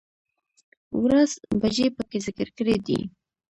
،ورځ، 1.03 1.31
بجې 1.59 1.87
په 1.95 2.03
کې 2.09 2.17
ذکر 2.25 2.47
کړى 2.57 2.75
دي 2.85 2.99